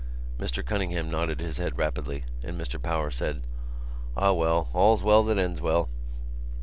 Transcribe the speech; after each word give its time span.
Mr 0.39 0.65
Cunningham 0.65 1.11
nodded 1.11 1.39
his 1.39 1.59
head 1.59 1.77
rapidly 1.77 2.25
and 2.41 2.59
Mr 2.59 2.81
Power 2.81 3.11
said: 3.11 3.43
"Ah, 4.17 4.31
well, 4.33 4.67
all's 4.73 5.03
well 5.03 5.23
that 5.25 5.37
ends 5.37 5.61
well." 5.61 5.89